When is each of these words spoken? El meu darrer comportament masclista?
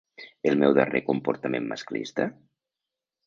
El 0.51 0.55
meu 0.61 0.71
darrer 0.77 1.01
comportament 1.09 1.69
masclista? 1.73 2.27